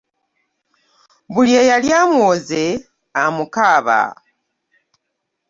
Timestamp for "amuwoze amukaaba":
2.01-3.99